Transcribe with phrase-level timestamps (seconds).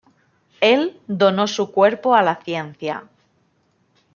[0.61, 3.03] Él donó su cuerpo a la ciencia.